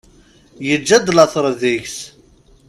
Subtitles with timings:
[0.67, 1.97] Yeǧǧa-d later deg-s.